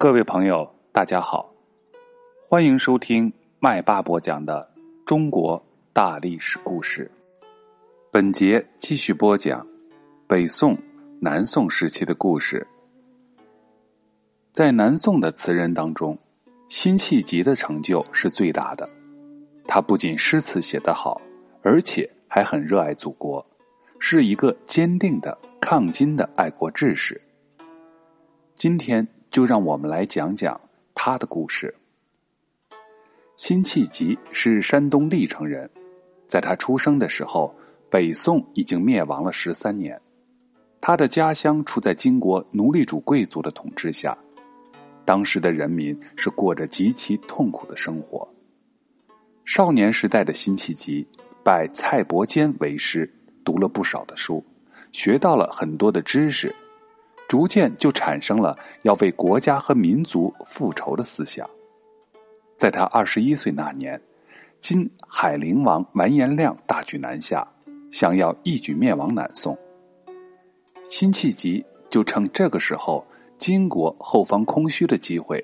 [0.00, 1.52] 各位朋友，大家好，
[2.48, 4.70] 欢迎收听麦霸播讲的
[5.04, 5.60] 中国
[5.92, 7.10] 大历史故事。
[8.12, 9.66] 本节继续播讲
[10.28, 10.78] 北宋、
[11.20, 12.64] 南宋时期的故事。
[14.52, 16.16] 在南宋的词人当中，
[16.68, 18.88] 辛弃疾的成就是最大的。
[19.66, 21.20] 他不仅诗词写得好，
[21.60, 23.44] 而且还很热爱祖国，
[23.98, 27.20] 是一个坚定的抗金的爱国志士。
[28.54, 29.04] 今天。
[29.30, 30.60] 就让我们来讲讲
[30.94, 31.74] 他的故事。
[33.36, 35.70] 辛弃疾是山东历城人，
[36.26, 37.54] 在他出生的时候，
[37.88, 40.00] 北宋已经灭亡了十三年，
[40.80, 44.16] 他的家乡处在金国奴隶主贵族的统治下，
[45.04, 48.28] 当时的人民是过着极其痛苦的生活。
[49.44, 51.06] 少年时代的辛弃疾
[51.44, 53.08] 拜蔡伯坚为师，
[53.44, 54.44] 读了不少的书，
[54.92, 56.54] 学到了很多的知识。
[57.28, 61.48] 逐渐就产生了要为国家和民族复仇的思想。
[62.56, 64.00] 在他二十一岁那年，
[64.60, 67.46] 金海陵王完颜亮大举南下，
[67.92, 69.56] 想要一举灭亡南宋。
[70.84, 75.38] 辛弃疾就趁这个时候金国后方空虚的机会，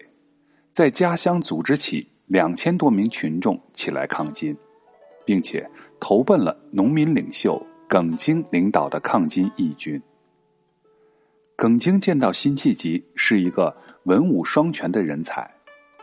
[0.72, 4.56] 在家乡组织起两千多名群众起来抗金，
[5.26, 5.69] 并且
[6.00, 10.02] 投奔了农民领袖耿京领导的抗金义军。
[11.56, 13.74] 耿京见到辛弃疾是一个
[14.05, 15.48] 文武双全的人才，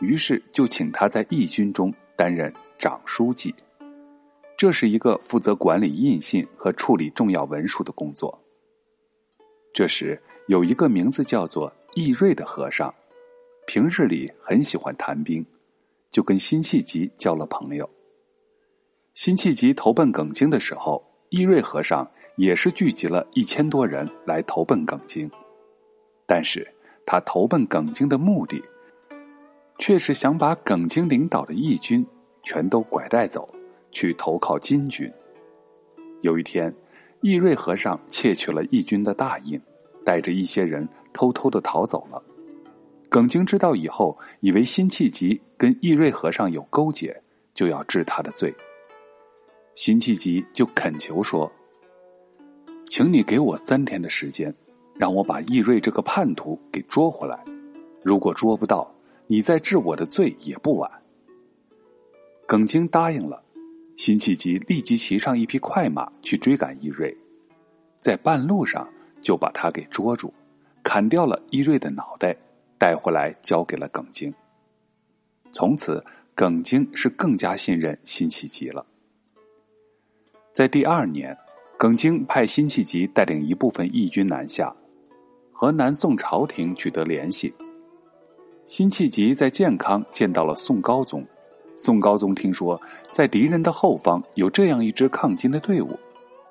[0.00, 3.54] 于是就请他在义军中担任长书记。
[4.56, 8.36] 这是一个负责管理印信和处理重要文书的工作。
[9.74, 12.92] 这时有一个名字叫做易瑞的和尚，
[13.66, 15.44] 平日里很喜欢谈兵，
[16.10, 17.88] 就跟辛弃疾交了朋友。
[19.12, 25.30] 辛弃疾投奔耿京的时候，易瑞和尚也是聚集了一千多人来投奔耿京。
[26.26, 26.66] 但是
[27.04, 28.62] 他投奔耿京的目的，
[29.78, 32.06] 却是想把耿京领导的义军
[32.42, 33.48] 全都拐带走，
[33.90, 35.12] 去投靠金军。
[36.22, 36.72] 有一天，
[37.20, 39.60] 义瑞和尚窃取了义军的大印，
[40.04, 42.22] 带着一些人偷偷的逃走了。
[43.08, 47.20] 耿京知道以后，以为辛弃疾跟义瑞和尚有勾结，
[47.52, 48.54] 就要治他的罪。
[49.74, 51.50] 辛弃疾就恳求说
[52.88, 54.54] ：“请你给我三天的时间。”
[54.94, 57.42] 让我把易瑞这个叛徒给捉回来，
[58.04, 58.94] 如果捉不到，
[59.26, 60.88] 你再治我的罪也不晚。
[62.46, 63.42] 耿京答应了，
[63.96, 67.16] 辛弃疾立即骑上一匹快马去追赶易瑞，
[68.00, 68.86] 在半路上
[69.22, 70.32] 就把他给捉住，
[70.82, 72.36] 砍掉了易瑞的脑袋，
[72.78, 74.32] 带回来交给了耿京。
[75.52, 76.04] 从此，
[76.34, 78.86] 耿京是更加信任辛弃疾了。
[80.52, 81.36] 在第二年，
[81.82, 84.72] 耿京派辛弃疾带领一部分义军南下。
[85.50, 87.52] 和南宋朝廷取得联系，
[88.64, 91.26] 辛弃疾在建康见到了宋高宗。
[91.74, 95.98] 宋高宗听说在敌人的后方有这样一支抗金的队伍，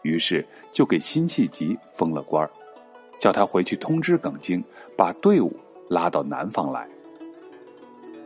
[0.02, 2.46] 于是就给辛弃疾封了官
[3.18, 4.62] 叫他回去通知耿京，
[4.98, 5.50] 把队伍
[5.88, 6.86] 拉到南方来。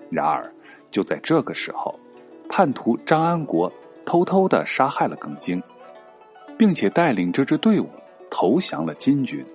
[0.09, 0.51] 然而，
[0.89, 1.99] 就在这个时候，
[2.49, 3.71] 叛徒张安国
[4.07, 5.61] 偷偷的杀害了耿京，
[6.57, 7.89] 并且带领这支队伍
[8.29, 9.45] 投降了金军。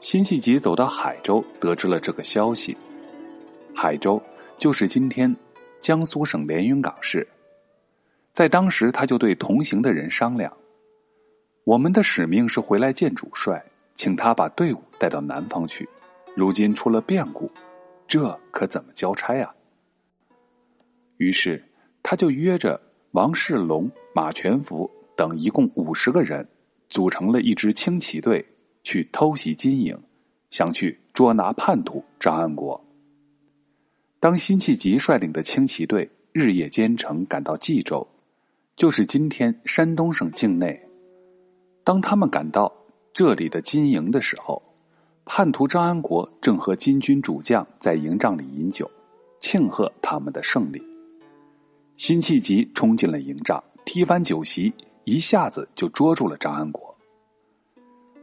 [0.00, 2.76] 辛弃疾走到海州，得知了这个消息。
[3.74, 4.20] 海州
[4.56, 5.34] 就是今天
[5.78, 7.26] 江苏省连云港市。
[8.32, 10.50] 在当时，他就对同行的人商量
[11.64, 15.86] ：“我们的使命是回来见主帅，请他把队伍带到南方去。
[16.34, 17.50] 如今出了变故，
[18.06, 19.54] 这可怎么交差啊？”
[21.18, 21.62] 于是，
[22.02, 26.48] 他就约着王世龙、马全福等一共五十个人，
[26.88, 28.42] 组成了一支轻骑队。
[28.82, 29.94] 去偷袭金营，
[30.48, 32.82] 想去捉拿叛徒张安国。
[34.18, 38.08] 当辛弃疾率领的轻骑队日夜兼程赶到冀州，
[38.76, 40.80] 就是今天山东省境内。
[41.84, 42.72] 当他们赶到
[43.12, 44.62] 这里的金营的时候，
[45.26, 48.90] 叛徒张安国正和金军主将在营帐里饮酒，
[49.40, 50.82] 庆贺他们的胜利。
[51.98, 54.72] 辛弃疾冲进了营帐，踢翻酒席，
[55.04, 56.94] 一下子就捉住了张安国。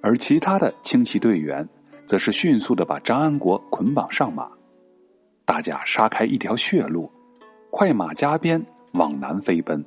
[0.01, 1.67] 而其他的轻骑队员，
[2.05, 4.49] 则是迅速的把张安国捆绑上马，
[5.43, 7.11] 大家杀开一条血路，
[7.71, 8.63] 快马加鞭
[8.93, 9.83] 往南飞奔。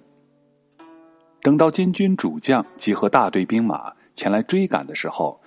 [1.40, 5.40] 等到金军主将集合大队兵马前来追赶的时候，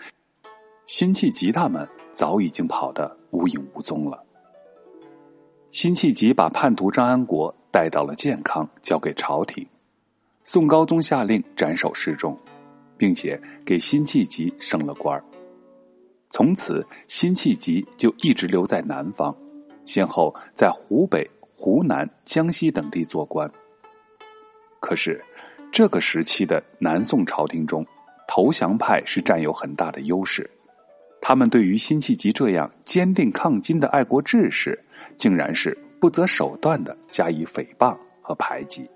[0.88, 4.24] 辛弃疾他们早已经跑得无影无踪了。
[5.70, 9.68] 辛弃疾把叛徒张安国带到了健康，交给朝廷，
[10.44, 12.38] 宋高宗下令斩首示众。
[12.96, 15.22] 并且给辛弃疾升了官
[16.30, 19.36] 从此，辛弃疾就一直留在南方，
[19.84, 23.50] 先后在湖北、湖南、江西等地做官。
[24.80, 25.22] 可是，
[25.72, 27.86] 这个时期的南宋朝廷中，
[28.26, 30.50] 投降派是占有很大的优势。
[31.22, 34.82] 他们对于辛弃疾这样坚定抗金的爱国志士，
[35.18, 38.90] 竟然是不择手段的加以诽谤和排挤。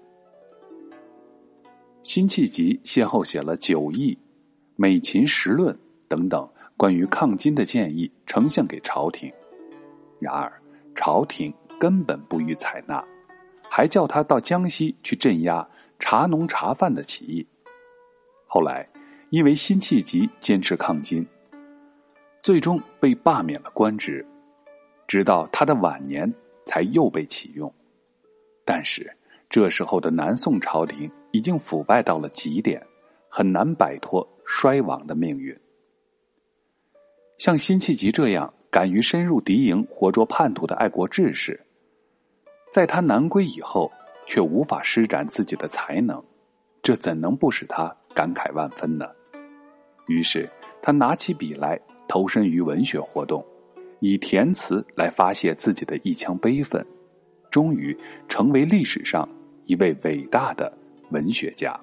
[2.08, 4.14] 辛弃疾先后写了《九议》
[4.78, 5.76] 《美琴十论》
[6.08, 9.30] 等等关于抗金的建议，呈现给朝廷。
[10.18, 10.50] 然而，
[10.96, 13.04] 朝廷根本不予采纳，
[13.70, 15.68] 还叫他到江西去镇压
[16.00, 17.46] 茶农茶贩的起义。
[18.48, 18.88] 后来，
[19.30, 21.28] 因为辛弃疾坚持抗金。
[22.42, 24.26] 最终被罢免了官职，
[25.10, 26.34] 直到他的晚年
[26.66, 27.70] 才又被启用。
[28.64, 29.14] 但是
[29.50, 32.82] 这时候的南宋朝廷已经腐败到了极点，
[33.30, 35.58] 很难摆脱衰亡的命运。
[37.38, 41.60] 像辛弃疾这样敢于深入敌营、活捉叛徒的爱国志士，
[42.72, 43.92] 在他南归以后，
[44.26, 46.24] 却无法施展自己的才能，
[46.82, 49.08] 这怎能不使他感慨万分呢？
[50.08, 50.50] 于是
[50.82, 51.80] 他拿起笔来。
[52.10, 53.46] 投身于文学活动，
[54.00, 56.82] 以填词来发泄自己的一腔悲愤，
[57.52, 57.94] 终于
[58.30, 59.28] 成为历史上
[59.66, 60.72] 一位伟大的
[61.12, 61.80] 文学家。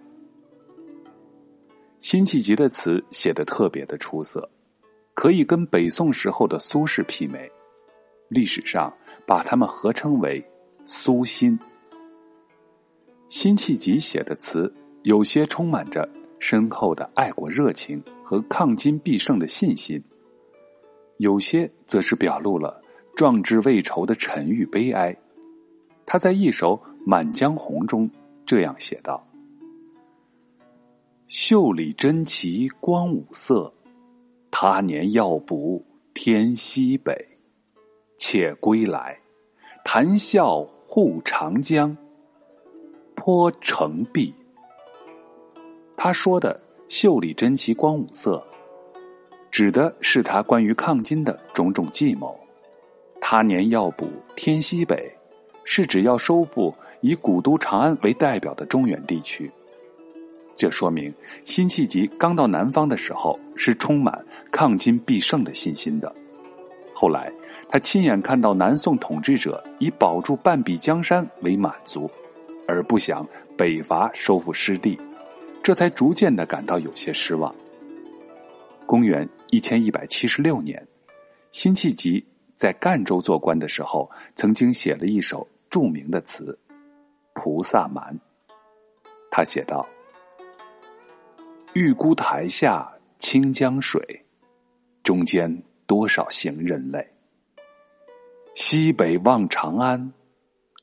[2.00, 4.48] 辛弃疾的词写的特别的出色，
[5.14, 7.50] 可以跟北宋时候的苏轼媲美，
[8.28, 8.92] 历史上
[9.26, 10.44] 把他们合称为
[10.84, 11.58] “苏辛”。
[13.30, 14.72] 辛弃疾写的词
[15.02, 20.02] 有些充满着深厚的爱国热情和抗金必胜的信心。
[21.16, 22.82] 有些则是表露了
[23.16, 25.16] 壮志未酬的沉郁悲哀。
[26.04, 28.10] 他在一首《满江红》中
[28.46, 29.26] 这样写道
[31.28, 33.72] ：“袖里珍奇光五色，
[34.50, 37.14] 他年要补天西北。
[38.16, 39.18] 且归来，
[39.84, 41.96] 谈笑护长江，
[43.14, 44.32] 坡城壁。”
[45.96, 48.46] 他说的“袖里珍奇光五色”。
[49.50, 52.36] 指的是他关于抗金的种种计谋。
[53.20, 55.16] 他年要补天西北，
[55.64, 59.50] 是指要收复以古都长安为代表的中原地区。
[60.56, 61.12] 这说明
[61.42, 66.14] 辛弃疾刚到南方的时候是充满抗金必胜的信心的。
[66.94, 67.32] 后来
[67.68, 72.08] 他亲眼看到南宋统治者以保住半壁江山为满足，
[72.68, 73.26] 而不想
[73.56, 74.96] 北伐收复失地，
[75.60, 77.52] 这才逐渐的感到有些失望。
[78.86, 80.86] 公元一千一百七十六年，
[81.50, 82.24] 辛弃疾
[82.54, 86.56] 在赣州做官的时候，曾经写了一首著名的词
[87.32, 88.14] 《菩萨蛮》。
[89.28, 89.84] 他写道
[91.74, 92.88] ：“玉孤台下
[93.18, 94.00] 清江水，
[95.02, 95.52] 中间
[95.84, 97.04] 多少行人泪。
[98.54, 100.12] 西北望长安，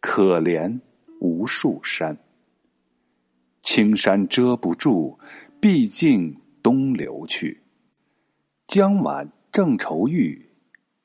[0.02, 0.78] 可怜
[1.22, 2.18] 无数山。
[3.62, 5.18] 青山遮不住，
[5.62, 7.58] 毕竟东流去。”
[8.68, 10.52] 江晚正愁遇，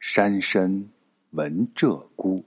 [0.01, 0.91] 山深
[1.31, 2.43] 闻鹧鸪。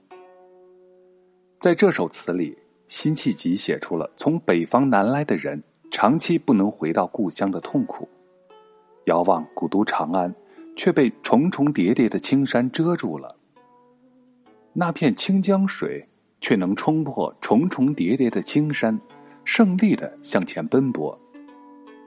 [1.60, 2.56] 在这首词里，
[2.88, 8.08] 辛弃疾写出了从北方南来的人长期不能回到故乡的痛苦。
[9.04, 10.34] 遥望古都长安，
[10.74, 13.36] 却被重重叠叠的青山遮住了。
[14.72, 16.08] 那片清江水
[16.40, 18.98] 却能冲破重重叠叠的青山，
[19.44, 21.14] 胜利的向前奔波。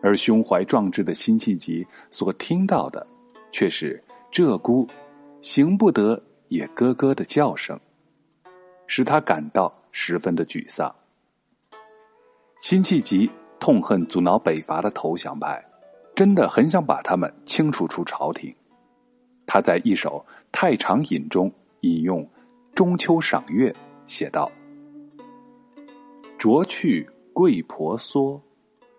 [0.02, 3.06] 而胸怀壮志的辛弃疾所听到的，
[3.52, 4.90] 却是鹧鸪
[5.44, 7.80] 行不得也咯咯的叫声，
[8.88, 10.94] 使他感到十分的沮丧。
[12.60, 15.64] 辛弃疾痛恨阻挠北伐的投降派，
[16.16, 18.54] 真的很想把他们清除出朝廷。
[19.46, 22.24] 他在一首《太常饮》中引用
[22.74, 23.70] 《中秋赏月》，
[24.06, 24.52] 写道
[26.40, 28.42] ：“酌去桂婆娑。”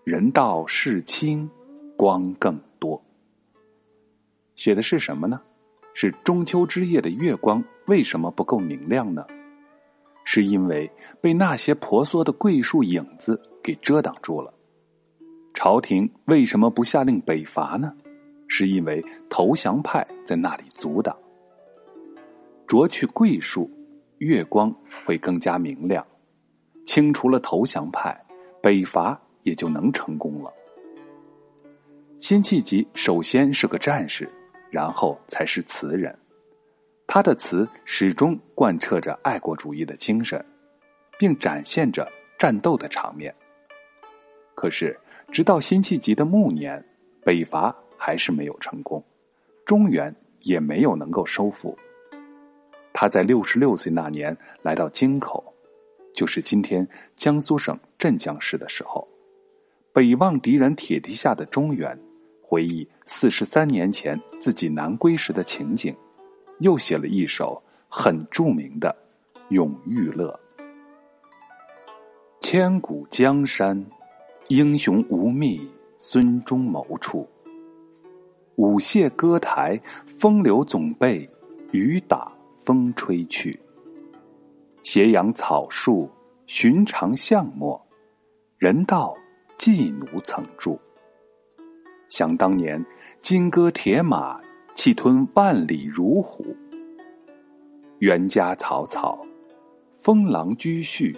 [0.04, 1.48] 人道是清，
[1.96, 3.02] 光更多。
[4.54, 5.40] 写的是什么呢？
[5.94, 9.26] 是中秋之夜的月光为什么不够明亮呢？
[10.24, 10.90] 是因为
[11.20, 14.52] 被那些婆娑的桂树影子给遮挡住了。
[15.52, 17.92] 朝廷为什么不下令北伐呢？
[18.48, 21.16] 是因为投降派在那里阻挡。
[22.66, 23.70] 啄去桂树，
[24.18, 26.04] 月光会更加明亮，
[26.84, 28.18] 清除了投降派，
[28.62, 29.20] 北伐。
[29.44, 30.50] 也就能成功了。
[32.16, 34.26] 辛弃疾首先是个战士，
[34.70, 36.18] 然后才是词人。
[37.06, 40.44] 他的词始终贯彻着爱国主义的精神，
[41.18, 43.34] 并展现着战斗的场面。
[44.54, 44.98] 可是，
[45.30, 46.82] 直到辛弃疾的暮年，
[47.22, 49.04] 北伐还是没有成功，
[49.64, 51.76] 中原也没有能够收复。
[52.92, 55.44] 他在六十六岁那年来到京口，
[56.14, 59.06] 就是今天江苏省镇江市的时候，
[59.92, 61.98] 北望敌人铁蹄下的中原，
[62.40, 65.94] 回忆四十三年前自己南归时的情景，
[66.60, 68.94] 又写了一首很著名的
[69.48, 70.28] 《永遇乐》。
[72.40, 73.84] 千古江山，
[74.48, 77.28] 英雄无觅孙中谋处。
[78.56, 81.28] 舞榭歌台，风流总被
[81.72, 83.58] 雨打风吹去。
[84.82, 86.08] 斜阳草树，
[86.46, 87.80] 寻常巷陌，
[88.58, 89.16] 人道
[89.56, 90.78] 寄奴曾住。
[92.10, 92.84] 想当年，
[93.18, 94.40] 金戈铁马，
[94.74, 96.44] 气吞万里如虎。
[98.00, 99.24] 元家草草，
[99.92, 101.16] 封狼居胥。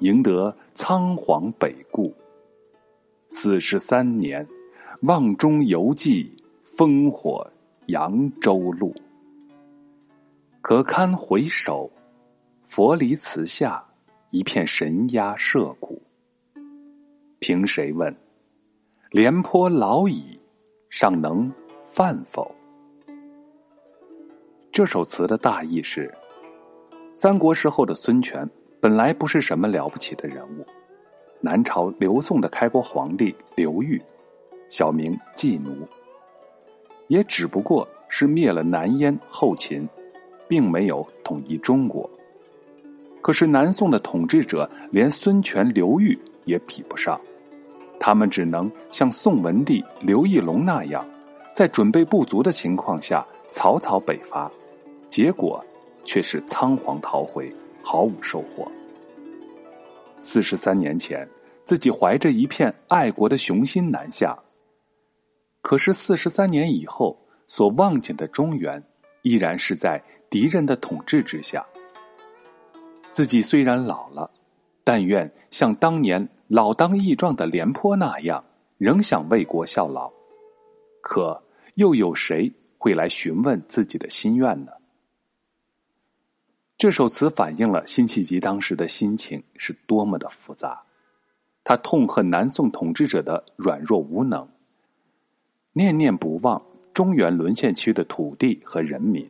[0.00, 2.12] 赢得仓皇北顾，
[3.28, 4.44] 四十三年，
[5.02, 6.36] 望中犹记
[6.76, 7.48] 烽火
[7.86, 8.92] 扬州路。
[10.60, 11.88] 可堪回首，
[12.64, 13.84] 佛离祠下，
[14.30, 16.02] 一片神鸦社鼓。
[17.38, 18.12] 凭谁问？
[19.12, 20.36] 廉颇老矣，
[20.90, 21.48] 尚能
[21.80, 22.52] 饭否？
[24.72, 26.10] 这首词的大意是：
[27.12, 28.48] 三国时候的孙权。
[28.80, 30.66] 本来不是什么了不起的人物，
[31.40, 34.00] 南朝刘宋的开国皇帝刘裕，
[34.70, 35.86] 小名季奴，
[37.06, 39.86] 也只不过是灭了南燕后秦，
[40.48, 42.08] 并没有统一中国。
[43.20, 47.20] 可是南宋的统治者连孙权、刘裕也比不上，
[48.00, 51.06] 他们只能像宋文帝刘义隆那样，
[51.54, 54.50] 在准备不足的情况下草草北伐，
[55.12, 55.62] 结果
[56.06, 57.54] 却是仓皇逃回。
[57.84, 58.70] 毫无收获。
[60.20, 61.28] 四十三年前，
[61.64, 64.38] 自己怀着一片爱国的雄心南下，
[65.62, 68.80] 可是四十三年以后，所望见的中原，
[69.22, 70.00] 依然是在
[70.30, 71.66] 敌人的统治之下。
[73.10, 74.30] 自己虽然老了，
[74.84, 78.42] 但愿像当年老当益壮的廉颇那样，
[78.78, 80.08] 仍想为国效劳。
[81.02, 81.42] 可
[81.74, 84.70] 又有谁会来询问自己的心愿呢？
[86.82, 90.82] 这首词反映了辛弃疾当时的心情是多么的复杂，
[91.62, 94.48] 他痛恨南宋统治者的软弱无能，
[95.72, 96.60] 念念不忘
[96.92, 99.24] 中原沦陷区的土地和人民，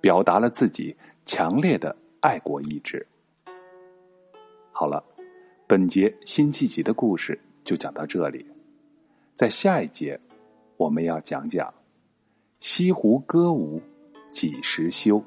[0.00, 3.06] 表达了自己强烈的爱国意志。
[4.72, 5.04] 好了，
[5.66, 8.42] 本节辛弃疾的故事就讲到这里，
[9.34, 10.18] 在下一节
[10.78, 11.70] 我们要讲讲
[12.58, 13.82] 西湖歌舞
[14.30, 15.22] 几时休。